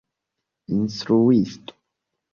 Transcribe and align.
instruisto 0.75 1.73